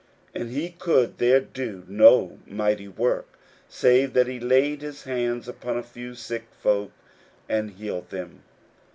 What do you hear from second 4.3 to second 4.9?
laid